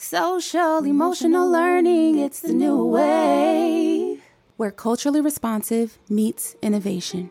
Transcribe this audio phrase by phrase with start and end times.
[0.00, 4.22] Social emotional learning, it's the new wave.
[4.56, 7.30] Where culturally responsive meets innovation.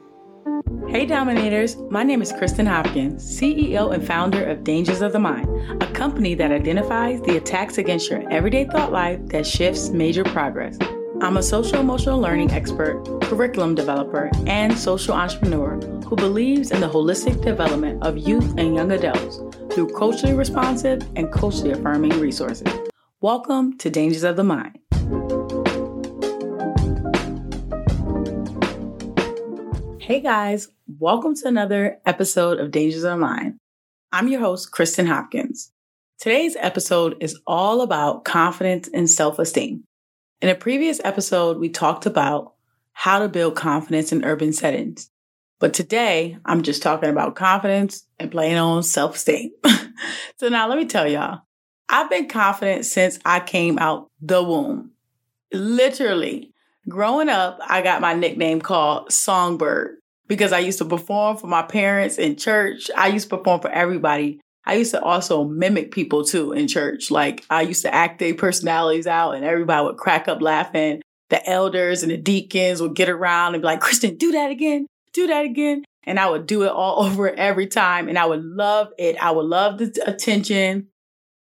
[0.89, 5.47] Hey Dominators, my name is Kristen Hopkins, CEO and founder of Dangers of the Mind,
[5.81, 10.77] a company that identifies the attacks against your everyday thought life that shifts major progress.
[11.21, 16.89] I'm a social emotional learning expert, curriculum developer, and social entrepreneur who believes in the
[16.89, 19.39] holistic development of youth and young adults
[19.77, 22.67] through culturally responsive and culturally affirming resources.
[23.21, 24.79] Welcome to Dangers of the Mind.
[30.01, 33.59] Hey guys, welcome to another episode of Dangers of the Mind.
[34.11, 35.71] I'm your host, Kristen Hopkins.
[36.17, 39.83] Today's episode is all about confidence and self esteem.
[40.41, 42.55] In a previous episode, we talked about
[42.93, 45.11] how to build confidence in urban settings.
[45.59, 49.51] But today, I'm just talking about confidence and playing on self esteem.
[50.37, 51.41] so now let me tell y'all,
[51.89, 54.91] I've been confident since I came out the womb.
[55.51, 56.53] Literally,
[56.87, 59.97] growing up, I got my nickname called Songbird
[60.27, 62.91] because I used to perform for my parents in church.
[62.95, 64.39] I used to perform for everybody.
[64.65, 67.09] I used to also mimic people too in church.
[67.09, 71.01] Like I used to act their personalities out and everybody would crack up laughing.
[71.29, 74.87] The elders and the deacons would get around and be like, Kristen, do that again,
[75.17, 75.83] do that again.
[76.03, 78.07] And I would do it all over every time.
[78.07, 79.17] And I would love it.
[79.21, 80.87] I would love the attention.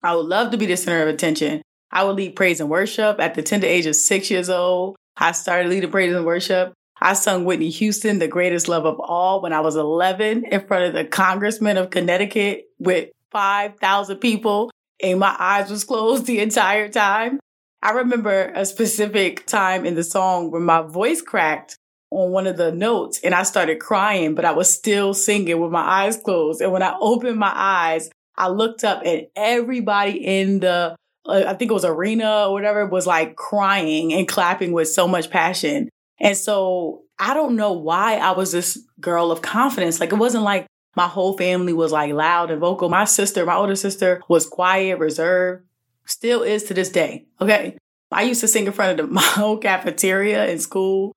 [0.03, 1.61] I would love to be the center of attention.
[1.91, 4.95] I would lead praise and worship at the tender age of six years old.
[5.17, 6.73] I started leading praise and worship.
[7.01, 10.85] I sung Whitney Houston, The Greatest Love of All, when I was 11 in front
[10.85, 16.89] of the congressman of Connecticut with 5,000 people and my eyes was closed the entire
[16.89, 17.39] time.
[17.81, 21.77] I remember a specific time in the song where my voice cracked
[22.11, 25.71] on one of the notes and I started crying, but I was still singing with
[25.71, 26.61] my eyes closed.
[26.61, 30.95] And when I opened my eyes, I looked up and everybody in the,
[31.25, 35.07] uh, I think it was arena or whatever, was like crying and clapping with so
[35.07, 35.89] much passion.
[36.19, 39.99] And so I don't know why I was this girl of confidence.
[39.99, 42.89] Like it wasn't like my whole family was like loud and vocal.
[42.89, 45.63] My sister, my older sister was quiet, reserved,
[46.05, 47.25] still is to this day.
[47.39, 47.77] Okay.
[48.11, 51.13] I used to sing in front of the, my whole cafeteria in school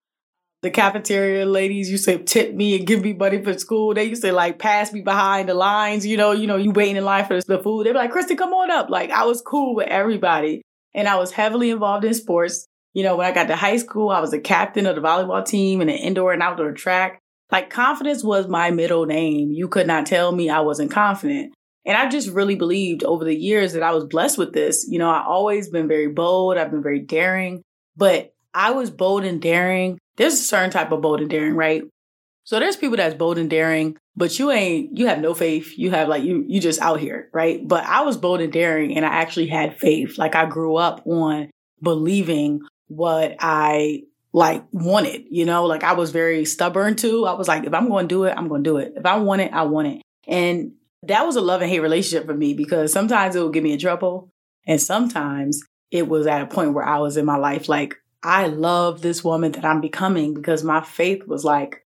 [0.64, 3.92] the cafeteria ladies used to tip me and give me money for school.
[3.92, 6.96] They used to like pass me behind the lines, you know, you know, you waiting
[6.96, 7.84] in line for the food.
[7.84, 8.88] They'd be like, Kristen, come on up.
[8.88, 10.62] Like I was cool with everybody.
[10.94, 12.66] And I was heavily involved in sports.
[12.94, 15.44] You know, when I got to high school, I was a captain of the volleyball
[15.44, 17.18] team and an indoor and outdoor track.
[17.52, 19.52] Like confidence was my middle name.
[19.52, 21.52] You could not tell me I wasn't confident.
[21.84, 24.86] And I just really believed over the years that I was blessed with this.
[24.88, 26.56] You know, I always been very bold.
[26.56, 27.60] I've been very daring,
[27.98, 31.82] but I was bold and daring there's a certain type of bold and daring, right?
[32.44, 35.78] So there's people that's bold and daring, but you ain't, you have no faith.
[35.78, 37.66] You have like, you, you just out here, right?
[37.66, 40.18] But I was bold and daring and I actually had faith.
[40.18, 41.50] Like I grew up on
[41.82, 44.02] believing what I
[44.34, 47.24] like wanted, you know, like I was very stubborn too.
[47.24, 48.92] I was like, if I'm going to do it, I'm going to do it.
[48.96, 50.02] If I want it, I want it.
[50.26, 50.72] And
[51.04, 53.72] that was a love and hate relationship for me because sometimes it would get me
[53.72, 54.30] in trouble.
[54.66, 58.46] And sometimes it was at a point where I was in my life like, I
[58.46, 61.84] love this woman that I'm becoming because my faith was like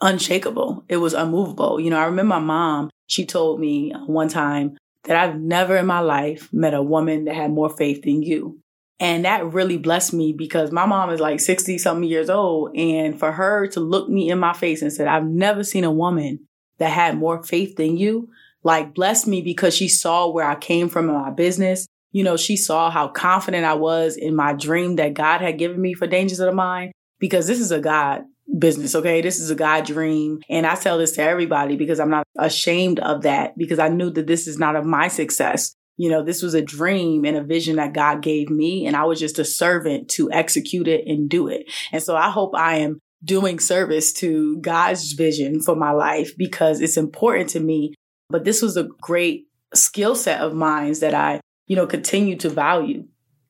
[0.00, 0.84] unshakable.
[0.88, 1.78] It was unmovable.
[1.78, 5.76] You know, I remember my mom, she told me uh, one time that I've never
[5.76, 8.58] in my life met a woman that had more faith than you.
[8.98, 12.74] And that really blessed me because my mom is like 60 something years old.
[12.74, 15.90] And for her to look me in my face and said, I've never seen a
[15.92, 16.40] woman
[16.78, 18.30] that had more faith than you,
[18.62, 22.36] like blessed me because she saw where I came from in my business you know,
[22.36, 26.06] she saw how confident I was in my dream that God had given me for
[26.06, 28.22] Dangers of the Mind because this is a God
[28.58, 29.20] business, okay?
[29.20, 30.40] This is a God dream.
[30.48, 34.10] And I tell this to everybody because I'm not ashamed of that because I knew
[34.10, 35.74] that this is not of my success.
[35.96, 39.04] You know, this was a dream and a vision that God gave me, and I
[39.04, 41.72] was just a servant to execute it and do it.
[41.90, 46.82] And so I hope I am doing service to God's vision for my life because
[46.82, 47.94] it's important to me.
[48.28, 52.48] But this was a great skill set of mine that I you know, continue to
[52.48, 53.04] value.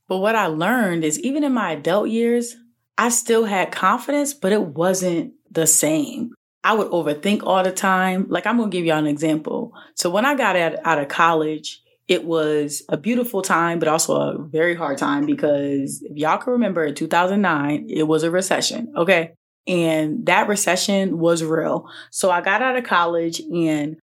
[0.08, 2.56] But what I learned is even in my adult years,
[2.98, 6.32] I still had confidence, but it wasn't the same.
[6.64, 8.26] I would overthink all the time.
[8.28, 9.72] Like I'm going to give y'all an example.
[9.94, 14.16] So when I got out, out of college, it was a beautiful time, but also
[14.16, 18.92] a very hard time because if y'all can remember in 2009, it was a recession.
[18.96, 19.32] Okay.
[19.66, 21.88] And that recession was real.
[22.10, 23.96] So I got out of college and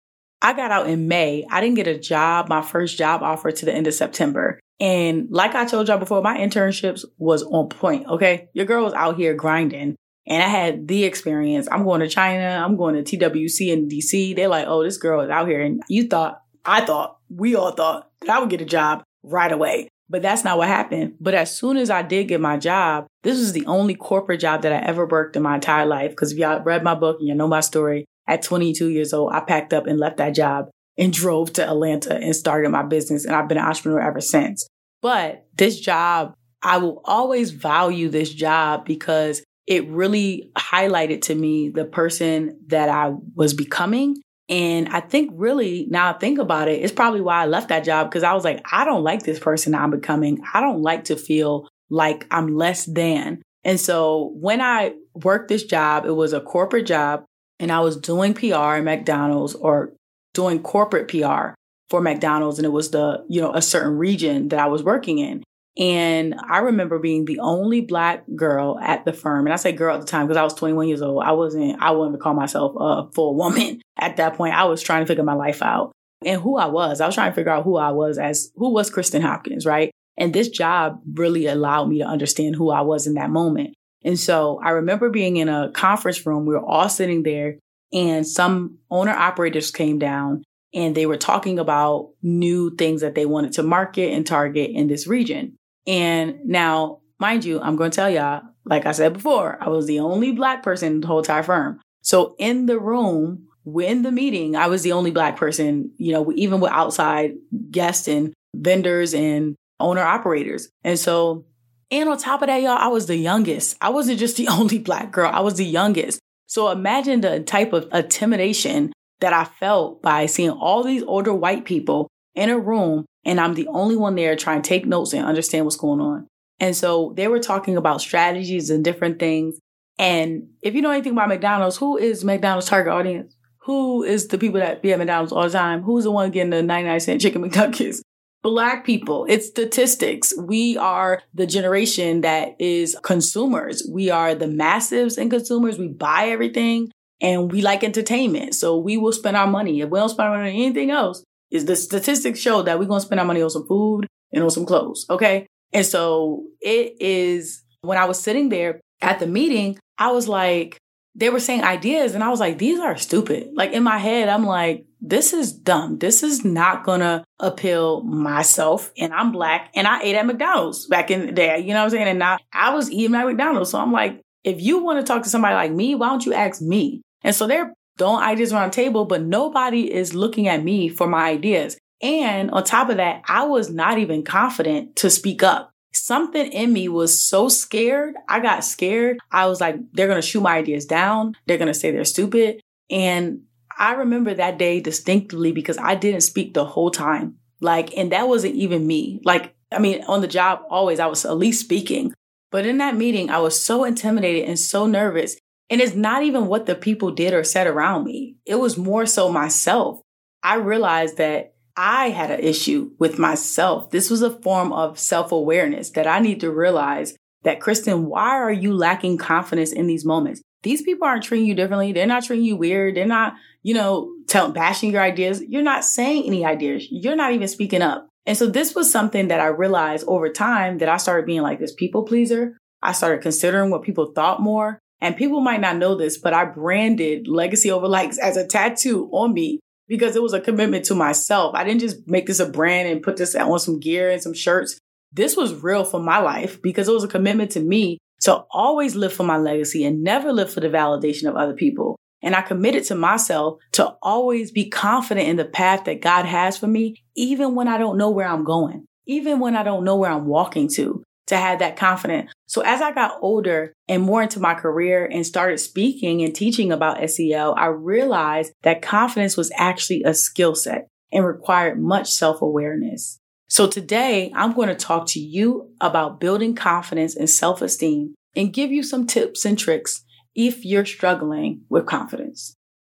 [0.41, 1.45] I got out in May.
[1.49, 4.59] I didn't get a job, my first job offer to the end of September.
[4.79, 8.07] And like I told y'all before, my internships was on point.
[8.07, 8.49] Okay.
[8.53, 9.95] Your girl was out here grinding
[10.25, 11.67] and I had the experience.
[11.71, 12.63] I'm going to China.
[12.65, 14.35] I'm going to TWC in DC.
[14.35, 15.61] They're like, oh, this girl is out here.
[15.61, 19.51] And you thought, I thought, we all thought that I would get a job right
[19.51, 19.87] away.
[20.09, 21.15] But that's not what happened.
[21.21, 24.63] But as soon as I did get my job, this was the only corporate job
[24.63, 26.09] that I ever worked in my entire life.
[26.11, 29.33] Because if y'all read my book and you know my story, at 22 years old,
[29.33, 33.25] I packed up and left that job and drove to Atlanta and started my business.
[33.25, 34.67] And I've been an entrepreneur ever since.
[35.01, 36.33] But this job,
[36.63, 42.89] I will always value this job because it really highlighted to me the person that
[42.89, 44.15] I was becoming
[44.51, 47.85] and I think really now I think about it, it's probably why I left that
[47.85, 50.43] job because I was like, I don't like this person I'm becoming.
[50.53, 53.41] I don't like to feel like I'm less than.
[53.63, 57.23] And so when I worked this job, it was a corporate job
[57.61, 59.93] and I was doing PR at McDonald's or
[60.33, 61.53] doing corporate PR
[61.89, 62.57] for McDonald's.
[62.57, 65.43] And it was the, you know, a certain region that I was working in.
[65.77, 69.45] And I remember being the only black girl at the firm.
[69.45, 71.23] And I say girl at the time because I was 21 years old.
[71.23, 74.55] I wasn't, I wouldn't call myself a full woman at that point.
[74.55, 75.91] I was trying to figure my life out
[76.25, 76.99] and who I was.
[76.99, 79.91] I was trying to figure out who I was as who was Kristen Hopkins, right?
[80.17, 83.75] And this job really allowed me to understand who I was in that moment.
[84.03, 86.45] And so I remember being in a conference room.
[86.45, 87.57] We were all sitting there
[87.93, 90.43] and some owner operators came down
[90.73, 94.87] and they were talking about new things that they wanted to market and target in
[94.87, 95.55] this region.
[95.85, 99.87] And now, mind you, I'm going to tell y'all, like I said before, I was
[99.87, 101.79] the only black person in the whole entire firm.
[102.01, 106.31] So in the room, when the meeting, I was the only black person, you know,
[106.35, 107.33] even with outside
[107.69, 110.69] guests and vendors and owner operators.
[110.83, 111.45] And so,
[111.91, 113.77] and on top of that, y'all, I was the youngest.
[113.81, 115.29] I wasn't just the only black girl.
[115.31, 116.19] I was the youngest.
[116.47, 121.65] So imagine the type of intimidation that I felt by seeing all these older white
[121.65, 125.25] people in a room and I'm the only one there trying to take notes and
[125.25, 126.27] understand what's going on.
[126.59, 129.59] And so they were talking about strategies and different things.
[129.97, 133.35] And if you know anything about McDonald's, who is McDonald's target audience?
[133.65, 135.83] Who is the people that be at McDonald's all the time?
[135.83, 138.01] Who's the one getting the 99 cent chicken McNuggets?
[138.43, 139.25] Black people.
[139.29, 140.33] It's statistics.
[140.37, 143.87] We are the generation that is consumers.
[143.89, 145.77] We are the massives and consumers.
[145.77, 146.91] We buy everything
[147.21, 148.55] and we like entertainment.
[148.55, 149.81] So we will spend our money.
[149.81, 152.85] If we don't spend our money on anything else, is the statistics show that we're
[152.85, 155.05] going to spend our money on some food and on some clothes.
[155.09, 155.45] Okay.
[155.73, 160.77] And so it is when I was sitting there at the meeting, I was like,
[161.15, 163.49] they were saying ideas and I was like, these are stupid.
[163.53, 165.97] Like in my head, I'm like, this is dumb.
[165.97, 168.91] This is not gonna appeal myself.
[168.97, 171.59] And I'm black and I ate at McDonald's back in the day.
[171.59, 172.07] You know what I'm saying?
[172.07, 173.71] And now I was eating at McDonald's.
[173.71, 176.33] So I'm like, if you want to talk to somebody like me, why don't you
[176.33, 177.01] ask me?
[177.23, 181.07] And so they're throwing ideas around the table, but nobody is looking at me for
[181.07, 181.77] my ideas.
[182.01, 185.70] And on top of that, I was not even confident to speak up.
[185.93, 188.15] Something in me was so scared.
[188.27, 189.19] I got scared.
[189.31, 191.35] I was like, they're going to shoot my ideas down.
[191.45, 192.61] They're going to say they're stupid.
[192.89, 193.43] And
[193.77, 197.37] I remember that day distinctly because I didn't speak the whole time.
[197.59, 199.21] Like, and that wasn't even me.
[199.23, 202.13] Like, I mean, on the job, always I was at least speaking.
[202.51, 205.37] But in that meeting, I was so intimidated and so nervous.
[205.69, 208.35] And it's not even what the people did or said around me.
[208.45, 210.01] It was more so myself.
[210.43, 213.91] I realized that I had an issue with myself.
[213.91, 218.29] This was a form of self awareness that I need to realize that, Kristen, why
[218.29, 220.41] are you lacking confidence in these moments?
[220.63, 221.91] These people aren't treating you differently.
[221.91, 222.95] They're not treating you weird.
[222.95, 223.33] They're not,
[223.63, 225.41] you know, tell, bashing your ideas.
[225.47, 226.87] You're not saying any ideas.
[226.91, 228.07] You're not even speaking up.
[228.25, 231.59] And so this was something that I realized over time that I started being like
[231.59, 232.57] this people pleaser.
[232.83, 234.79] I started considering what people thought more.
[235.03, 239.09] And people might not know this, but I branded legacy over likes as a tattoo
[239.11, 239.59] on me
[239.91, 241.53] because it was a commitment to myself.
[241.53, 244.33] I didn't just make this a brand and put this on some gear and some
[244.33, 244.79] shirts.
[245.11, 248.95] This was real for my life because it was a commitment to me to always
[248.95, 251.97] live for my legacy and never live for the validation of other people.
[252.21, 256.57] And I committed to myself to always be confident in the path that God has
[256.57, 259.97] for me, even when I don't know where I'm going, even when I don't know
[259.97, 262.31] where I'm walking to to have that confidence.
[262.47, 266.71] So as I got older and more into my career and started speaking and teaching
[266.71, 272.41] about SEL, I realized that confidence was actually a skill set and required much self
[272.41, 273.19] awareness.
[273.47, 278.53] So today I'm going to talk to you about building confidence and self esteem and
[278.53, 280.03] give you some tips and tricks
[280.35, 282.55] if you're struggling with confidence.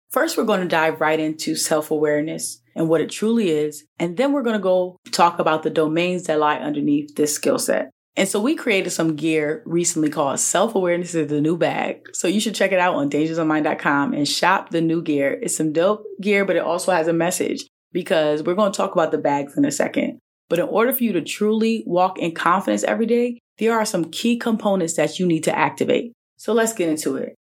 [0.09, 3.85] First, we're going to dive right into self awareness and what it truly is.
[3.97, 7.57] And then we're going to go talk about the domains that lie underneath this skill
[7.57, 7.91] set.
[8.18, 12.10] And so we created some gear recently called Self Awareness is the New Bag.
[12.13, 15.39] So you should check it out on dangersofmind.com and shop the new gear.
[15.41, 18.94] It's some dope gear, but it also has a message because we're going to talk
[18.94, 20.20] about the bags in a second.
[20.50, 24.12] But in order for you to truly walk in confidence every day, there are some
[24.12, 26.12] key components that you need to activate.
[26.36, 27.36] So let's get into it.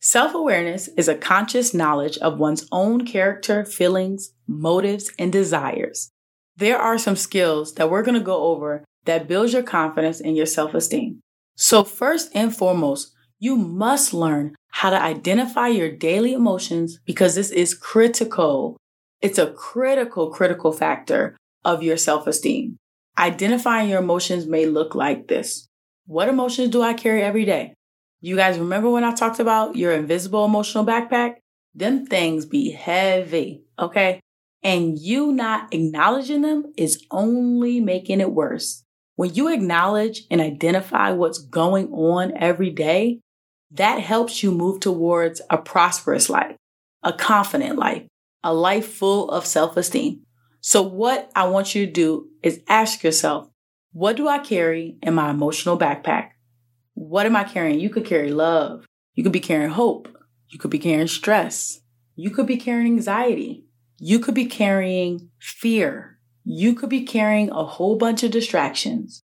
[0.00, 6.10] Self awareness is a conscious knowledge of one's own character, feelings, motives, and desires.
[6.56, 10.36] there are some skills that we're going to go over that builds your confidence and
[10.36, 11.20] your self esteem.
[11.56, 17.50] So, first and foremost, you must learn how to identify your daily emotions because this
[17.50, 18.76] is critical.
[19.22, 22.76] It's a critical, critical factor of your self esteem.
[23.18, 25.66] Identifying your emotions may look like this.
[26.06, 27.74] What emotions do I carry every day?
[28.20, 31.36] You guys remember when I talked about your invisible emotional backpack?
[31.74, 34.20] Them things be heavy, okay?
[34.62, 38.82] And you not acknowledging them is only making it worse.
[39.16, 43.20] When you acknowledge and identify what's going on every day,
[43.70, 46.56] that helps you move towards a prosperous life,
[47.02, 48.06] a confident life,
[48.44, 50.20] a life full of self esteem.
[50.60, 53.48] So, what I want you to do is ask yourself,
[53.92, 56.30] what do I carry in my emotional backpack?
[56.92, 57.80] What am I carrying?
[57.80, 58.84] You could carry love.
[59.14, 60.08] You could be carrying hope.
[60.48, 61.80] You could be carrying stress.
[62.14, 63.64] You could be carrying anxiety.
[63.98, 66.15] You could be carrying fear.
[66.46, 69.22] You could be carrying a whole bunch of distractions.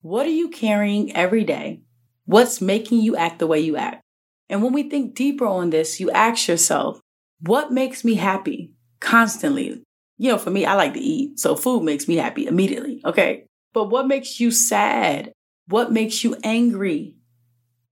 [0.00, 1.82] What are you carrying every day
[2.26, 4.02] What's making you act the way you act?
[4.48, 7.00] And when we think deeper on this, you ask yourself,
[7.40, 9.82] what makes me happy constantly?
[10.18, 11.38] You know, for me, I like to eat.
[11.38, 13.00] So food makes me happy immediately.
[13.04, 13.46] Okay.
[13.72, 15.32] But what makes you sad?
[15.68, 17.14] What makes you angry?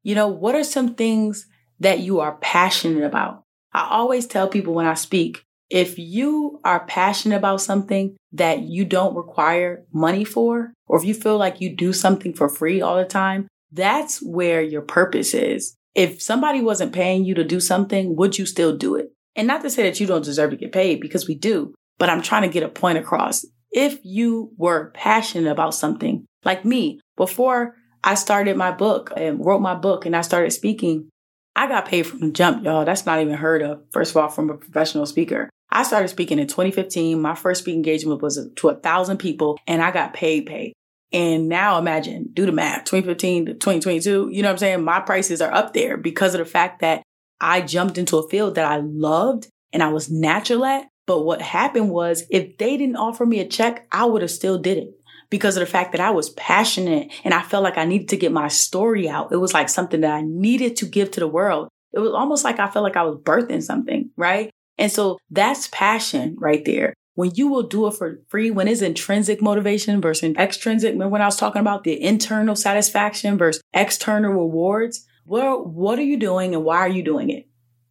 [0.02, 1.46] You know, what are some things
[1.78, 3.44] that you are passionate about?
[3.72, 5.44] I always tell people when I speak,
[5.74, 11.14] if you are passionate about something that you don't require money for, or if you
[11.14, 15.74] feel like you do something for free all the time, that's where your purpose is.
[15.96, 19.10] If somebody wasn't paying you to do something, would you still do it?
[19.34, 22.08] And not to say that you don't deserve to get paid because we do, but
[22.08, 23.44] I'm trying to get a point across.
[23.72, 29.60] If you were passionate about something like me, before I started my book and wrote
[29.60, 31.08] my book and I started speaking,
[31.56, 32.84] I got paid from the jump, y'all.
[32.84, 33.82] That's not even heard of.
[33.92, 35.50] First of all, from a professional speaker.
[35.74, 37.20] I started speaking in 2015.
[37.20, 40.72] My first speaking engagement was to a thousand people and I got paid, paid.
[41.12, 44.84] And now imagine, do the math, 2015 to 2022, you know what I'm saying?
[44.84, 47.02] My prices are up there because of the fact that
[47.40, 50.88] I jumped into a field that I loved and I was natural at.
[51.06, 54.58] But what happened was if they didn't offer me a check, I would have still
[54.58, 54.94] did it
[55.28, 58.16] because of the fact that I was passionate and I felt like I needed to
[58.16, 59.32] get my story out.
[59.32, 61.68] It was like something that I needed to give to the world.
[61.92, 64.50] It was almost like I felt like I was birthing something, right?
[64.78, 68.82] And so that's passion right there when you will do it for free, when it's
[68.82, 74.32] intrinsic motivation versus extrinsic, remember when I was talking about the internal satisfaction versus external
[74.32, 77.48] rewards, what, what are you doing and why are you doing it?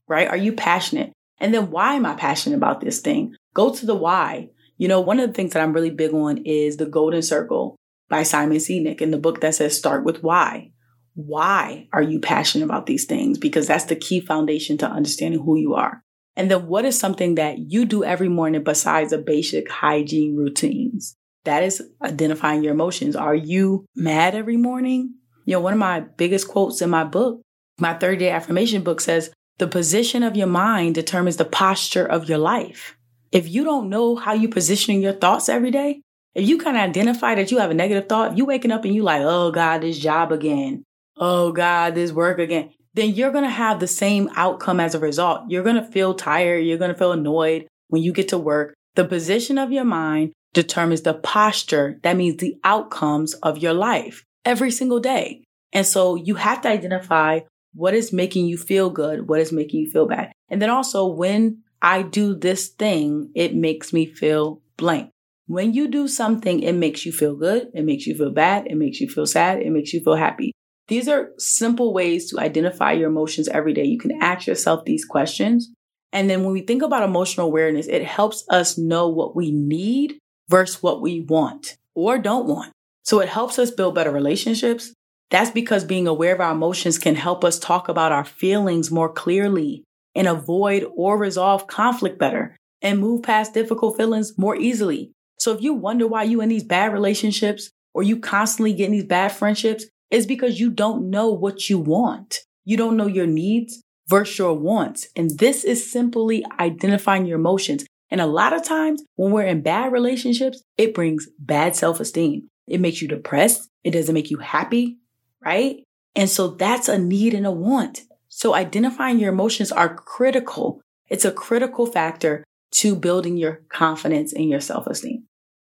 [0.07, 0.27] Right?
[0.27, 1.13] Are you passionate?
[1.39, 3.35] And then why am I passionate about this thing?
[3.53, 4.49] Go to the why.
[4.77, 7.77] You know, one of the things that I'm really big on is the golden circle
[8.09, 10.71] by Simon Sinek in the book that says start with why.
[11.15, 13.37] Why are you passionate about these things?
[13.37, 16.03] Because that's the key foundation to understanding who you are.
[16.35, 21.15] And then what is something that you do every morning besides the basic hygiene routines?
[21.45, 23.15] That is identifying your emotions.
[23.15, 25.15] Are you mad every morning?
[25.45, 27.41] You know, one of my biggest quotes in my book,
[27.77, 32.27] my 30 day affirmation book says, the position of your mind determines the posture of
[32.27, 32.95] your life.
[33.31, 36.01] If you don't know how you positioning your thoughts every day,
[36.33, 38.95] if you kind of identify that you have a negative thought, you waking up and
[38.95, 40.83] you like, oh God, this job again.
[41.17, 44.99] Oh God, this work again then you're going to have the same outcome as a
[44.99, 45.41] result.
[45.49, 46.59] You're going to feel tired.
[46.59, 48.73] You're going to feel annoyed when you get to work.
[48.95, 51.99] The position of your mind determines the posture.
[52.03, 55.43] That means the outcomes of your life every single day.
[55.71, 57.41] And so you have to identify
[57.73, 60.31] what is making you feel good, what is making you feel bad.
[60.49, 65.09] And then also when I do this thing, it makes me feel blank.
[65.47, 67.69] When you do something, it makes you feel good.
[67.73, 68.67] It makes you feel bad.
[68.67, 69.61] It makes you feel sad.
[69.61, 70.53] It makes you feel happy.
[70.93, 73.83] These are simple ways to identify your emotions every day.
[73.83, 75.71] You can ask yourself these questions.
[76.11, 80.19] And then when we think about emotional awareness, it helps us know what we need
[80.49, 82.73] versus what we want or don't want.
[83.01, 84.93] So it helps us build better relationships.
[85.31, 89.11] That's because being aware of our emotions can help us talk about our feelings more
[89.11, 89.83] clearly
[90.13, 95.11] and avoid or resolve conflict better and move past difficult feelings more easily.
[95.39, 98.91] So if you wonder why you in these bad relationships or you constantly get in
[98.91, 102.37] these bad friendships, is because you don't know what you want.
[102.65, 105.07] You don't know your needs versus your wants.
[105.15, 107.85] And this is simply identifying your emotions.
[108.11, 112.47] And a lot of times when we're in bad relationships, it brings bad self esteem.
[112.67, 113.67] It makes you depressed.
[113.83, 114.99] It doesn't make you happy,
[115.43, 115.83] right?
[116.15, 118.01] And so that's a need and a want.
[118.29, 120.79] So identifying your emotions are critical.
[121.09, 122.43] It's a critical factor
[122.73, 125.23] to building your confidence and your self esteem.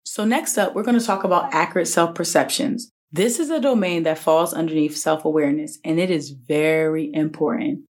[0.04, 2.92] So next up, we're going to talk about accurate self perceptions.
[3.12, 7.86] This is a domain that falls underneath self awareness, and it is very important.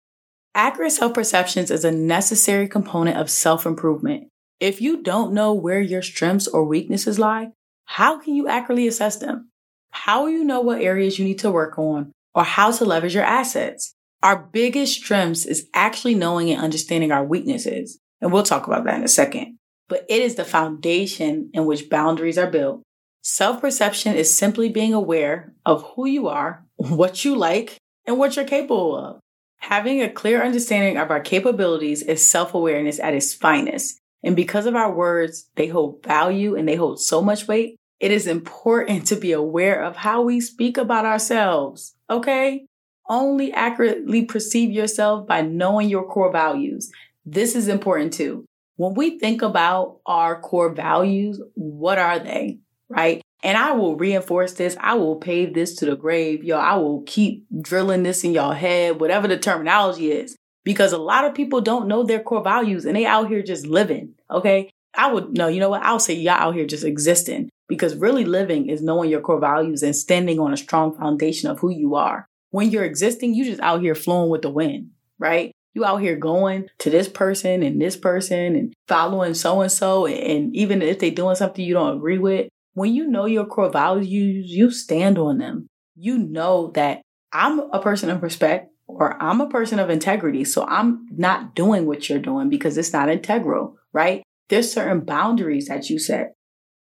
[0.54, 4.28] Accurate self perceptions is a necessary component of self improvement.
[4.60, 7.52] If you don't know where your strengths or weaknesses lie,
[7.86, 9.50] how can you accurately assess them?
[9.92, 13.16] How will you know what areas you need to work on or how to leverage
[13.16, 13.94] your assets?
[14.24, 18.00] Our biggest strengths is actually knowing and understanding our weaknesses.
[18.22, 19.58] And we'll talk about that in a second.
[19.88, 22.82] But it is the foundation in which boundaries are built.
[23.28, 28.36] Self perception is simply being aware of who you are, what you like, and what
[28.36, 29.20] you're capable of.
[29.62, 34.00] Having a clear understanding of our capabilities is self awareness at its finest.
[34.24, 37.78] And because of our words, they hold value and they hold so much weight.
[38.00, 41.96] It is important to be aware of how we speak about ourselves.
[42.08, 42.68] Okay.
[43.10, 46.92] Only accurately perceive yourself by knowing your core values.
[47.26, 48.46] This is important too.
[48.76, 52.60] When we think about our core values, what are they?
[52.90, 53.22] Right.
[53.44, 54.78] And I will reinforce this.
[54.80, 56.44] I will pave this to the grave.
[56.44, 60.98] Y'all, I will keep drilling this in your head, whatever the terminology is, because a
[60.98, 64.16] lot of people don't know their core values and they out here just living.
[64.30, 64.70] Okay.
[64.98, 65.84] I would no, you know what?
[65.84, 69.84] I'll say y'all out here just existing because really living is knowing your core values
[69.84, 72.26] and standing on a strong foundation of who you are.
[72.52, 75.52] When you're existing, you just out here flowing with the wind, right?
[75.74, 80.06] You out here going to this person and this person and following so and so.
[80.06, 83.72] And even if they're doing something you don't agree with, when you know your core
[83.72, 85.68] values, you stand on them.
[85.96, 87.02] You know that
[87.34, 90.44] I'm a person of respect or I'm a person of integrity.
[90.44, 94.24] So I'm not doing what you're doing because it's not integral, right?
[94.50, 96.34] There's certain boundaries that you set.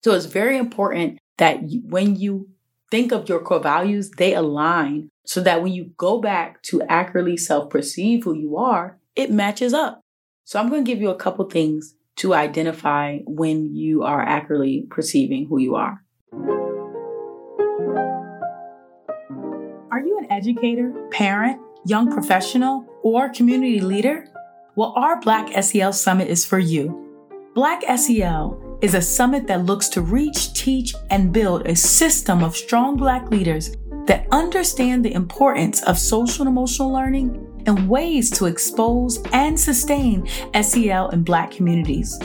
[0.03, 2.49] So it's very important that you, when you
[2.89, 7.37] think of your core values, they align so that when you go back to accurately
[7.37, 10.01] self perceive who you are, it matches up.
[10.45, 14.85] So I'm going to give you a couple things to identify when you are accurately
[14.91, 16.03] perceiving who you are.
[19.91, 24.27] Are you an educator, parent, young professional, or community leader?
[24.75, 26.95] Well, our Black SEL Summit is for you.
[27.55, 32.55] Black SEL is a summit that looks to reach, teach, and build a system of
[32.55, 33.75] strong Black leaders
[34.05, 40.27] that understand the importance of social and emotional learning and ways to expose and sustain
[40.61, 42.19] SEL in Black communities.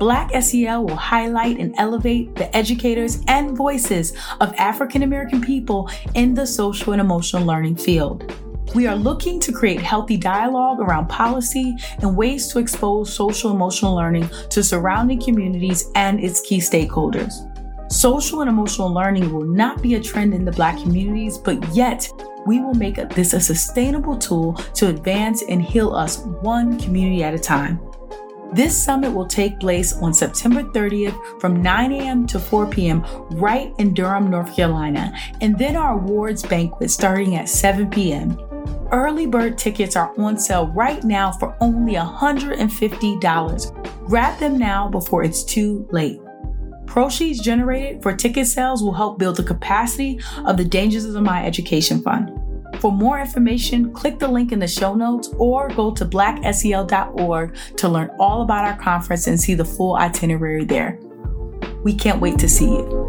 [0.00, 6.32] Black SEL will highlight and elevate the educators and voices of African American people in
[6.32, 8.34] the social and emotional learning field.
[8.74, 13.94] We are looking to create healthy dialogue around policy and ways to expose social emotional
[13.94, 17.49] learning to surrounding communities and its key stakeholders.
[17.90, 22.08] Social and emotional learning will not be a trend in the Black communities, but yet
[22.46, 27.34] we will make this a sustainable tool to advance and heal us one community at
[27.34, 27.80] a time.
[28.52, 32.28] This summit will take place on September 30th from 9 a.m.
[32.28, 33.04] to 4 p.m.
[33.32, 38.38] right in Durham, North Carolina, and then our awards banquet starting at 7 p.m.
[38.92, 44.06] Early bird tickets are on sale right now for only $150.
[44.06, 46.20] Grab them now before it's too late.
[46.90, 51.46] Proceeds generated for ticket sales will help build the capacity of the Dangers of Mind
[51.46, 52.32] Education Fund.
[52.80, 57.88] For more information, click the link in the show notes or go to blacksel.org to
[57.88, 60.98] learn all about our conference and see the full itinerary there.
[61.84, 63.08] We can't wait to see you.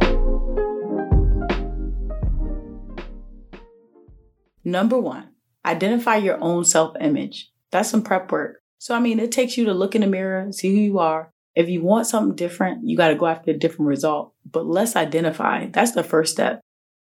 [4.64, 5.30] Number one,
[5.66, 7.50] identify your own self image.
[7.72, 8.62] That's some prep work.
[8.78, 11.31] So, I mean, it takes you to look in the mirror, see who you are,
[11.56, 14.34] if you want something different, you got to go after a different result.
[14.50, 15.68] But let's identify.
[15.68, 16.62] That's the first step.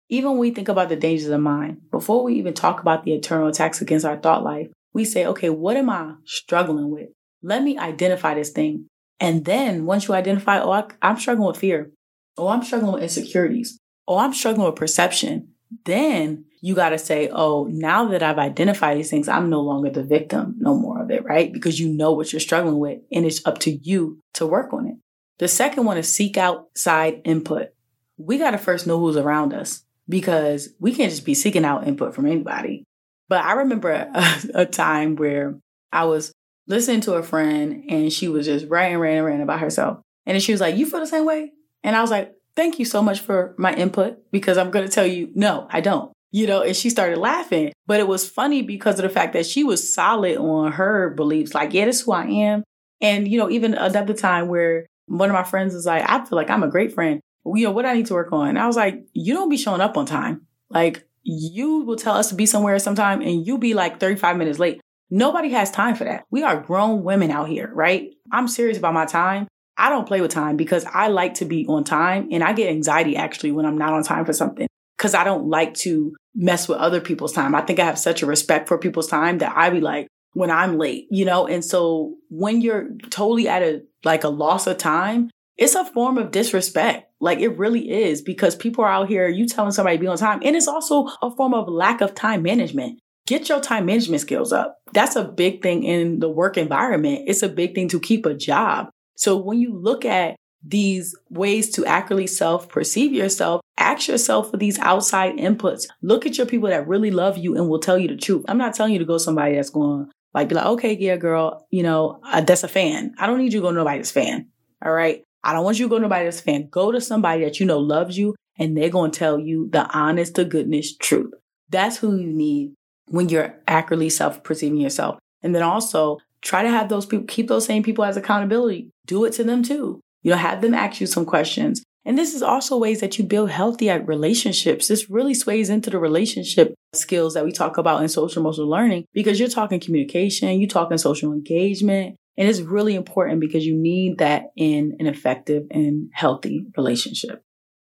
[0.09, 3.13] Even when we think about the dangers of mind, before we even talk about the
[3.13, 7.09] internal attacks against our thought life, we say, okay, what am I struggling with?
[7.41, 8.87] Let me identify this thing.
[9.19, 11.91] And then once you identify, oh, I, I'm struggling with fear.
[12.37, 13.77] Oh, I'm struggling with insecurities.
[14.07, 15.49] Oh, I'm struggling with perception.
[15.85, 19.89] Then you got to say, oh, now that I've identified these things, I'm no longer
[19.89, 21.51] the victim no more of it, right?
[21.51, 24.87] Because you know what you're struggling with and it's up to you to work on
[24.87, 24.95] it.
[25.39, 27.69] The second one is seek outside input.
[28.17, 31.87] We got to first know who's around us because we can't just be seeking out
[31.87, 32.83] input from anybody.
[33.27, 35.57] But I remember a, a time where
[35.91, 36.31] I was
[36.67, 39.99] listening to a friend and she was just ranting, ranting, ranting about herself.
[40.25, 41.53] And she was like, You feel the same way?
[41.83, 44.91] And I was like, Thank you so much for my input because I'm going to
[44.91, 47.73] tell you, no, I don't you know, and she started laughing.
[47.85, 51.53] But it was funny because of the fact that she was solid on her beliefs.
[51.53, 52.63] Like, yeah, this is who I am.
[53.01, 56.37] And, you know, even another time where one of my friends was like, I feel
[56.37, 57.19] like I'm a great friend.
[57.45, 58.49] You know, what I need to work on?
[58.49, 60.45] And I was like, you don't be showing up on time.
[60.69, 64.59] Like, you will tell us to be somewhere sometime and you'll be like 35 minutes
[64.59, 64.79] late.
[65.09, 66.25] Nobody has time for that.
[66.31, 68.13] We are grown women out here, right?
[68.31, 69.47] I'm serious about my time.
[69.81, 72.69] I don't play with time because I like to be on time and I get
[72.69, 76.67] anxiety actually when I'm not on time for something because I don't like to mess
[76.67, 77.55] with other people's time.
[77.55, 80.51] I think I have such a respect for people's time that I be like, when
[80.51, 81.47] I'm late, you know?
[81.47, 86.19] And so when you're totally at a, like a loss of time, it's a form
[86.19, 87.11] of disrespect.
[87.19, 90.17] Like it really is because people are out here, you telling somebody to be on
[90.17, 90.41] time.
[90.45, 92.99] And it's also a form of lack of time management.
[93.25, 94.77] Get your time management skills up.
[94.93, 97.23] That's a big thing in the work environment.
[97.25, 98.91] It's a big thing to keep a job.
[99.15, 104.57] So when you look at these ways to accurately self perceive yourself, ask yourself for
[104.57, 105.87] these outside inputs.
[106.01, 108.45] Look at your people that really love you and will tell you the truth.
[108.47, 111.67] I'm not telling you to go somebody that's going like be like, okay, yeah, girl,
[111.71, 113.13] you know, uh, that's a fan.
[113.17, 114.47] I don't need you to go to nobody's fan.
[114.83, 115.23] All right.
[115.43, 116.69] I don't want you to go to nobody's fan.
[116.69, 119.89] Go to somebody that you know loves you and they're going to tell you the
[119.89, 121.33] honest to goodness truth.
[121.69, 122.73] That's who you need
[123.07, 125.19] when you're accurately self perceiving yourself.
[125.43, 128.89] And then also try to have those people, keep those same people as accountability.
[129.05, 130.01] Do it to them too.
[130.23, 131.83] You know, have them ask you some questions.
[132.03, 134.87] And this is also ways that you build healthy uh, relationships.
[134.87, 139.05] This really sways into the relationship skills that we talk about in social emotional learning
[139.13, 144.17] because you're talking communication, you're talking social engagement, and it's really important because you need
[144.17, 147.43] that in an effective and healthy relationship.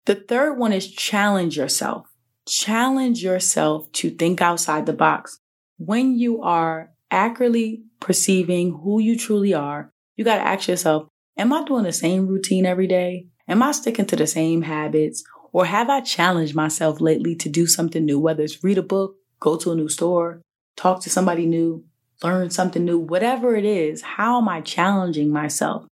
[0.05, 2.07] The third one is challenge yourself.
[2.47, 5.41] Challenge yourself to think outside the box.
[5.79, 11.53] When you are accurately perceiving who you truly are, you got to ask yourself, am
[11.53, 13.27] I doing the same routine every day?
[13.49, 15.23] Am I sticking to the same habits?
[15.53, 19.17] Or have I challenged myself lately to do something new, whether it's read a book,
[19.41, 20.43] go to a new store,
[20.77, 21.85] talk to somebody new,
[22.23, 25.87] learn something new, whatever it is, how am I challenging myself?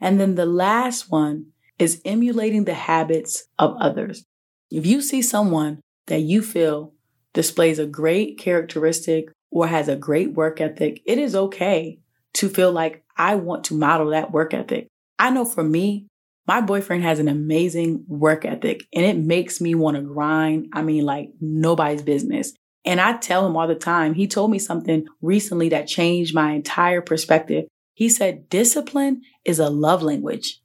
[0.00, 1.46] And then the last one
[1.78, 4.24] is emulating the habits of others.
[4.70, 6.92] If you see someone that you feel
[7.32, 11.98] displays a great characteristic or has a great work ethic, it is okay
[12.34, 14.88] to feel like I want to model that work ethic.
[15.18, 16.06] I know for me,
[16.46, 20.68] my boyfriend has an amazing work ethic and it makes me want to grind.
[20.72, 22.52] I mean, like nobody's business.
[22.84, 26.52] And I tell him all the time, he told me something recently that changed my
[26.52, 27.66] entire perspective.
[27.94, 30.60] He said, discipline is a love language.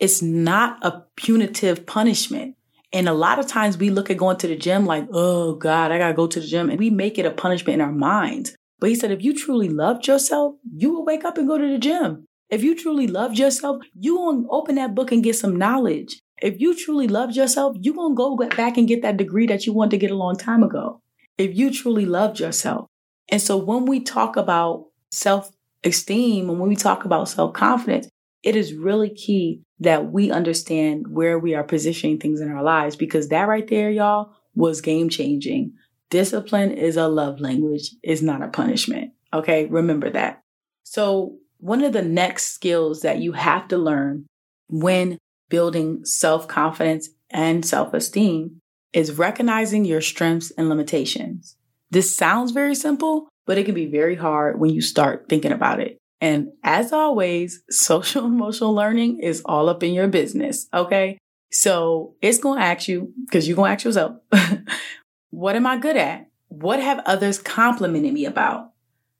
[0.00, 2.56] It's not a punitive punishment.
[2.92, 5.92] And a lot of times we look at going to the gym like, oh God,
[5.92, 6.70] I gotta go to the gym.
[6.70, 8.54] And we make it a punishment in our minds.
[8.80, 11.68] But he said, if you truly loved yourself, you will wake up and go to
[11.68, 12.26] the gym.
[12.48, 16.20] If you truly loved yourself, you gonna open that book and get some knowledge.
[16.42, 19.72] If you truly loved yourself, you gonna go back and get that degree that you
[19.72, 21.00] wanted to get a long time ago
[21.38, 22.88] if you truly loved yourself.
[23.30, 25.50] And so when we talk about self
[25.84, 28.08] esteem and when we talk about self confidence,
[28.42, 32.96] it is really key that we understand where we are positioning things in our lives
[32.96, 35.72] because that right there, y'all, was game changing.
[36.10, 39.12] Discipline is a love language, is not a punishment.
[39.32, 39.66] Okay.
[39.66, 40.42] Remember that.
[40.82, 44.26] So one of the next skills that you have to learn
[44.68, 48.60] when building self confidence and self esteem
[48.92, 51.56] is recognizing your strengths and limitations.
[51.90, 55.80] This sounds very simple, but it can be very hard when you start thinking about
[55.80, 55.99] it.
[56.20, 60.68] And as always, social emotional learning is all up in your business.
[60.72, 61.18] Okay.
[61.52, 64.16] So it's going to ask you, because you're going to ask yourself,
[65.30, 66.28] what am I good at?
[66.48, 68.70] What have others complimented me about?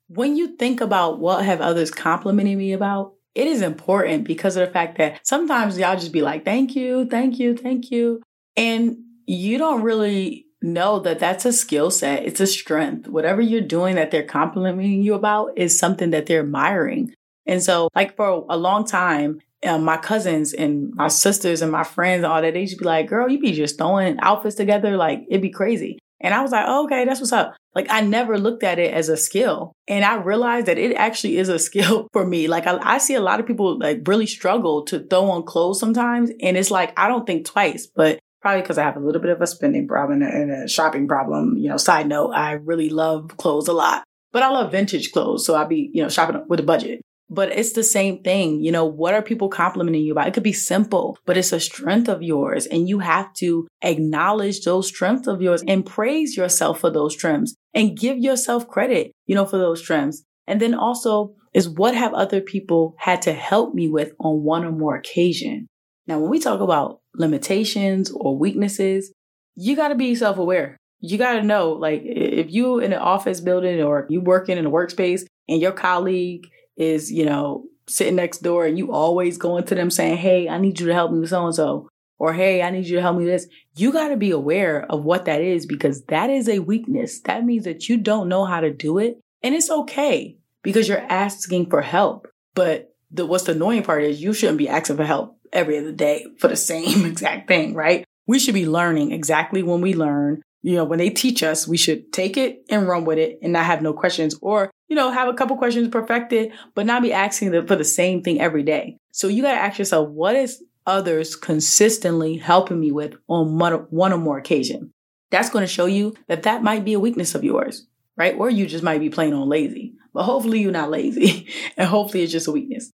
[0.07, 4.67] When you think about what have others complimented me about, it is important because of
[4.67, 8.21] the fact that sometimes y'all just be like, thank you, thank you, thank you.
[8.57, 12.23] And you don't really know that that's a skill set.
[12.23, 13.07] It's a strength.
[13.07, 17.13] Whatever you're doing that they're complimenting you about is something that they're admiring.
[17.45, 21.83] And so, like for a long time, um, my cousins and my sisters and my
[21.83, 24.97] friends and all that, they just be like, girl, you be just throwing outfits together.
[24.97, 25.99] Like it'd be crazy.
[26.23, 27.55] And I was like, oh, okay, that's what's up.
[27.73, 29.73] Like I never looked at it as a skill.
[29.87, 32.47] And I realized that it actually is a skill for me.
[32.47, 35.79] Like I, I see a lot of people like really struggle to throw on clothes
[35.79, 36.31] sometimes.
[36.41, 39.31] And it's like, I don't think twice, but probably because I have a little bit
[39.31, 41.57] of a spending problem and a, shopping problem.
[41.57, 45.45] You know, side note, I really love clothes a lot, but I love vintage clothes.
[45.45, 47.01] So I'll be, you know, shopping with a budget.
[47.29, 48.61] But it's the same thing.
[48.61, 50.27] You know, what are people complimenting you about?
[50.27, 52.65] It could be simple, but it's a strength of yours.
[52.65, 57.55] And you have to acknowledge those strengths of yours and praise yourself for those trims
[57.73, 60.25] and give yourself credit, you know, for those trims.
[60.45, 64.65] And then also is what have other people had to help me with on one
[64.65, 65.67] or more occasion?
[66.07, 69.11] Now, when we talk about limitations or weaknesses,
[69.55, 70.77] you got to be self aware.
[70.99, 74.65] You got to know, like, if you in an office building or you working in
[74.65, 79.65] a workspace and your colleague is, you know, sitting next door and you always going
[79.65, 82.33] to them saying, Hey, I need you to help me with so and so, or
[82.33, 83.47] Hey, I need you to help me with this.
[83.75, 87.19] You got to be aware of what that is because that is a weakness.
[87.21, 89.19] That means that you don't know how to do it.
[89.43, 92.27] And it's okay because you're asking for help.
[92.53, 95.91] But the, what's the annoying part is you shouldn't be asking for help every other
[95.91, 98.05] day for the same exact thing, right?
[98.27, 100.41] We should be learning exactly when we learn.
[100.61, 103.53] You know, when they teach us, we should take it and run with it and
[103.53, 104.35] not have no questions.
[104.41, 107.83] Or you know, have a couple questions perfected, but not be asking them for the
[107.85, 108.97] same thing every day.
[109.13, 114.11] So you got to ask yourself, what is others consistently helping me with on one
[114.11, 114.91] or more occasion?
[115.29, 117.87] That's going to show you that that might be a weakness of yours,
[118.17, 118.35] right?
[118.37, 122.23] Or you just might be plain on lazy, but hopefully you're not lazy and hopefully
[122.23, 122.91] it's just a weakness.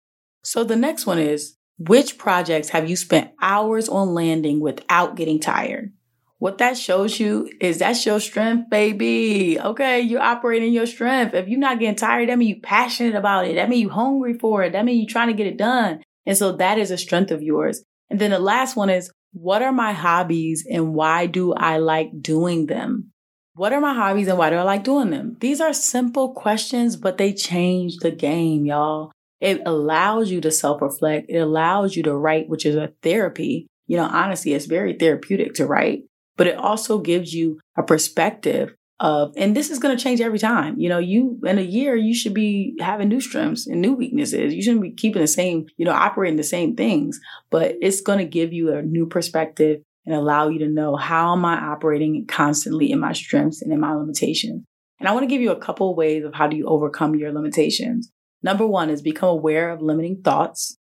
[0.46, 5.40] So the next one is, which projects have you spent hours on landing without getting
[5.40, 5.92] tired?
[6.38, 9.60] What that shows you is that's your strength, baby.
[9.60, 11.36] Okay, you're operating your strength.
[11.36, 13.56] If you're not getting tired, that means you're passionate about it.
[13.56, 14.74] That means you're hungry for it.
[14.74, 16.02] That means you're trying to get it done.
[16.26, 17.84] And so that is a strength of yours.
[18.10, 22.10] And then the last one is, what are my hobbies and why do I like
[22.22, 23.12] doing them?
[23.54, 25.38] What are my hobbies and why do I like doing them?
[25.40, 29.12] These are simple questions, but they change the game, y'all.
[29.42, 31.26] It allows you to self reflect.
[31.30, 33.68] It allows you to write, which is a therapy.
[33.88, 36.04] You know, honestly, it's very therapeutic to write
[36.42, 40.40] but it also gives you a perspective of, and this is going to change every
[40.40, 40.80] time.
[40.80, 44.52] You know, you in a year, you should be having new strengths and new weaknesses.
[44.52, 48.18] You shouldn't be keeping the same, you know, operating the same things, but it's going
[48.18, 52.26] to give you a new perspective and allow you to know how am I operating
[52.26, 54.64] constantly in my strengths and in my limitations.
[55.00, 57.32] And I want to give you a couple ways of how do you overcome your
[57.32, 58.10] limitations.
[58.44, 60.78] Number one is become aware of limiting thoughts.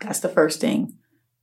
[0.00, 0.94] That's the first thing.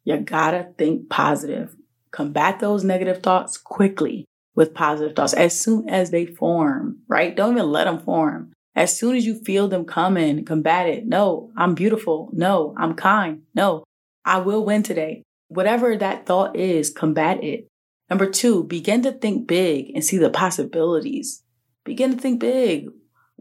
[0.03, 1.75] You gotta think positive.
[2.11, 7.35] Combat those negative thoughts quickly with positive thoughts as soon as they form, right?
[7.35, 8.51] Don't even let them form.
[8.75, 11.05] As soon as you feel them coming, combat it.
[11.05, 12.29] No, I'm beautiful.
[12.33, 13.43] No, I'm kind.
[13.53, 13.83] No,
[14.23, 15.23] I will win today.
[15.47, 17.67] Whatever that thought is, combat it.
[18.09, 21.43] Number two, begin to think big and see the possibilities.
[21.83, 22.89] Begin to think big.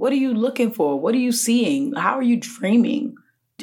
[0.01, 0.99] What are you looking for?
[0.99, 1.93] What are you seeing?
[1.93, 3.17] How are you dreaming?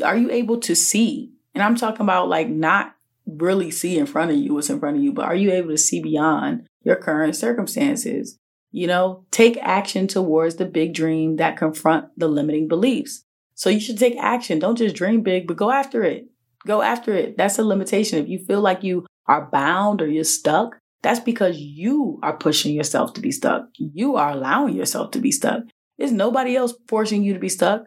[0.06, 1.32] Are you able to see?
[1.56, 2.94] And I'm talking about like not
[3.26, 5.70] really see in front of you what's in front of you, but are you able
[5.70, 8.38] to see beyond your current circumstances?
[8.72, 13.24] You know, take action towards the big dream that confront the limiting beliefs.
[13.56, 14.60] So you should take action.
[14.60, 16.28] Don't just dream big, but go after it.
[16.68, 17.36] Go after it.
[17.36, 18.20] That's a limitation.
[18.20, 22.76] If you feel like you are bound or you're stuck, that's because you are pushing
[22.76, 23.70] yourself to be stuck.
[23.78, 25.64] You are allowing yourself to be stuck.
[25.98, 27.86] There's nobody else forcing you to be stuck.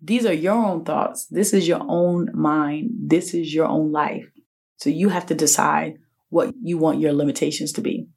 [0.00, 1.26] These are your own thoughts.
[1.26, 2.90] This is your own mind.
[2.98, 4.24] This is your own life.
[4.78, 5.98] So you have to decide
[6.28, 8.08] what you want your limitations to be.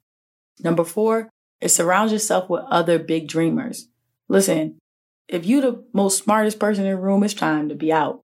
[0.60, 1.30] Number four
[1.60, 3.88] is surround yourself with other big dreamers.
[4.28, 4.78] Listen,
[5.28, 8.20] if you're the most smartest person in the room, it's time to be out,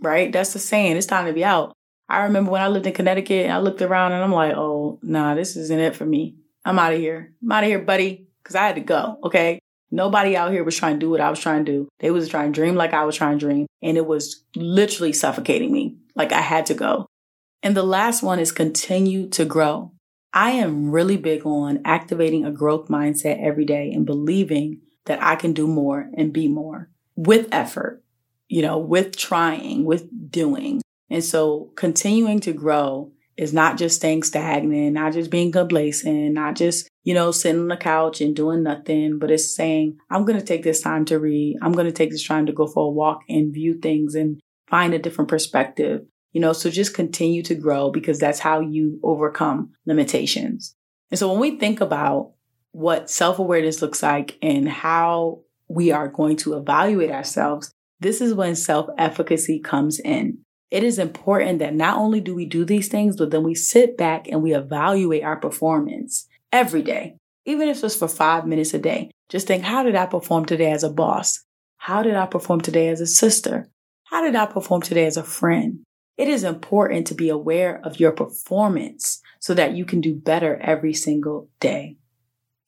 [0.00, 0.32] right?
[0.32, 0.96] That's the saying.
[0.96, 1.72] It's time to be out.
[2.08, 4.98] I remember when I lived in Connecticut and I looked around and I'm like, oh,
[5.02, 6.36] nah, this isn't it for me.
[6.64, 7.32] I'm out of here.
[7.42, 9.18] I'm out of here, buddy, because I had to go.
[9.24, 9.60] Okay.
[9.90, 11.88] Nobody out here was trying to do what I was trying to do.
[12.00, 13.66] They was trying to dream like I was trying to dream.
[13.82, 15.96] And it was literally suffocating me.
[16.16, 17.06] Like I had to go.
[17.62, 19.92] And the last one is continue to grow.
[20.32, 25.36] I am really big on activating a growth mindset every day and believing that I
[25.36, 28.02] can do more and be more with effort,
[28.48, 30.82] you know, with trying, with doing.
[31.08, 36.54] And so continuing to grow is not just staying stagnant, not just being complacent, not
[36.54, 40.38] just, you know, sitting on the couch and doing nothing, but it's saying, I'm going
[40.38, 41.58] to take this time to read.
[41.62, 44.40] I'm going to take this time to go for a walk and view things and
[44.68, 46.02] find a different perspective.
[46.32, 50.74] You know, so just continue to grow because that's how you overcome limitations.
[51.10, 52.32] And so when we think about
[52.72, 58.34] what self awareness looks like and how we are going to evaluate ourselves, this is
[58.34, 60.38] when self efficacy comes in.
[60.74, 63.96] It is important that not only do we do these things, but then we sit
[63.96, 68.80] back and we evaluate our performance every day, even if it's for five minutes a
[68.80, 69.12] day.
[69.28, 71.44] Just think, how did I perform today as a boss?
[71.76, 73.68] How did I perform today as a sister?
[74.06, 75.84] How did I perform today as a friend?
[76.18, 80.56] It is important to be aware of your performance so that you can do better
[80.60, 81.98] every single day.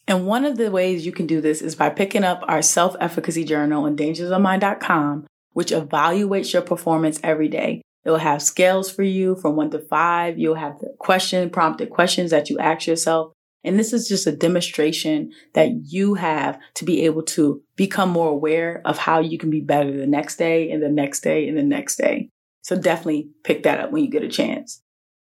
[0.06, 2.94] And one of the ways you can do this is by picking up our self
[3.00, 7.82] efficacy journal on dangersofmind.com, which evaluates your performance every day.
[8.06, 10.38] It will have scales for you from one to five.
[10.38, 13.32] You'll have the question, prompted questions that you ask yourself.
[13.64, 18.30] And this is just a demonstration that you have to be able to become more
[18.30, 21.58] aware of how you can be better the next day and the next day and
[21.58, 22.30] the next day.
[22.62, 24.82] So definitely pick that up when you get a chance.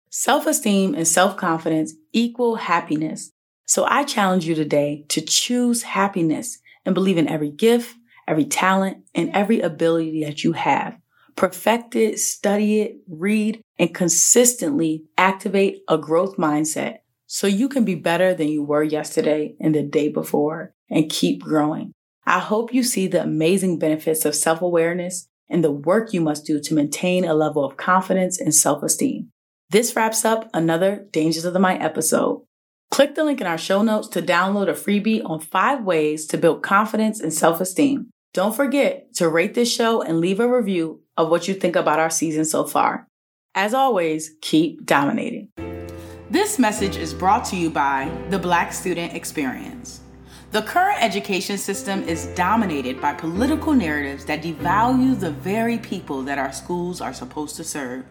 [0.09, 3.31] Self esteem and self confidence equal happiness.
[3.67, 7.95] So I challenge you today to choose happiness and believe in every gift,
[8.27, 10.97] every talent, and every ability that you have.
[11.35, 17.95] Perfect it, study it, read, and consistently activate a growth mindset so you can be
[17.95, 21.93] better than you were yesterday and the day before and keep growing.
[22.25, 26.45] I hope you see the amazing benefits of self awareness and the work you must
[26.45, 29.29] do to maintain a level of confidence and self esteem.
[29.69, 32.43] This wraps up another Dangers of the Mind episode.
[32.89, 36.37] Click the link in our show notes to download a freebie on five ways to
[36.37, 38.09] build confidence and self esteem.
[38.33, 41.99] Don't forget to rate this show and leave a review of what you think about
[41.99, 43.07] our season so far.
[43.53, 45.49] As always, keep dominating.
[46.29, 49.99] This message is brought to you by the Black Student Experience.
[50.51, 56.37] The current education system is dominated by political narratives that devalue the very people that
[56.37, 58.05] our schools are supposed to serve.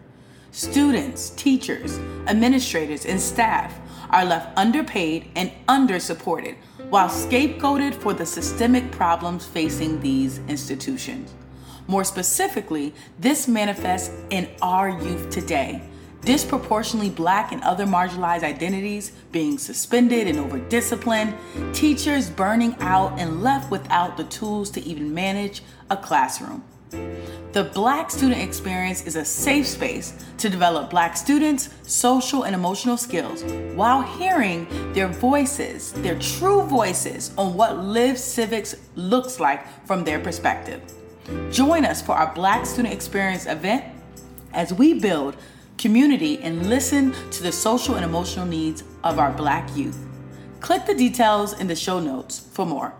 [0.51, 6.55] Students, teachers, administrators, and staff are left underpaid and undersupported
[6.89, 11.33] while scapegoated for the systemic problems facing these institutions.
[11.87, 15.81] More specifically, this manifests in our youth today.
[16.21, 21.35] Disproportionately black and other marginalized identities being suspended and over disciplined,
[21.73, 26.63] teachers burning out and left without the tools to even manage a classroom.
[27.53, 32.97] The Black Student Experience is a safe space to develop Black students' social and emotional
[32.97, 33.43] skills
[33.75, 40.19] while hearing their voices, their true voices, on what live civics looks like from their
[40.19, 40.81] perspective.
[41.51, 43.85] Join us for our Black Student Experience event
[44.53, 45.35] as we build
[45.77, 49.99] community and listen to the social and emotional needs of our Black youth.
[50.59, 52.93] Click the details in the show notes for more.